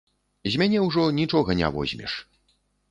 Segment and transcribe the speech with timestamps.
[0.53, 2.21] З мяне ўжо нічога не возьмеш.